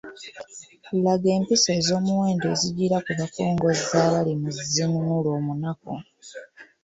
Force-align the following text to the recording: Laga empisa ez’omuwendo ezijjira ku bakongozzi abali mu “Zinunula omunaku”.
Laga 1.03 1.29
empisa 1.37 1.69
ez’omuwendo 1.79 2.45
ezijjira 2.53 2.97
ku 3.05 3.11
bakongozzi 3.19 3.93
abali 4.03 4.33
mu 4.41 4.49
“Zinunula 4.71 5.29
omunaku”. 5.39 5.91